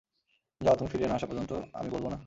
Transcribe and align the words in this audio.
যাও, 0.61 0.75
তুমি 0.75 0.89
ফিরে 0.89 1.05
না 1.07 1.15
আসা 1.15 1.27
পর্যন্ত, 1.27 1.51
আমি 1.73 1.89
বলবো 1.89 2.07
না। 2.09 2.17